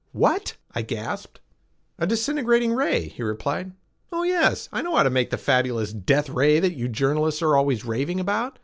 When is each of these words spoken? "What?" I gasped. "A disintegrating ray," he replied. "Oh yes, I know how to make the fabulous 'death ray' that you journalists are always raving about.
"What?" 0.13 0.55
I 0.73 0.81
gasped. 0.81 1.41
"A 1.99 2.07
disintegrating 2.07 2.73
ray," 2.73 3.07
he 3.09 3.21
replied. 3.21 3.73
"Oh 4.11 4.23
yes, 4.23 4.67
I 4.73 4.81
know 4.81 4.95
how 4.95 5.03
to 5.03 5.11
make 5.11 5.29
the 5.29 5.37
fabulous 5.37 5.93
'death 5.93 6.27
ray' 6.27 6.59
that 6.59 6.73
you 6.73 6.87
journalists 6.87 7.43
are 7.43 7.55
always 7.55 7.85
raving 7.85 8.19
about. 8.19 8.57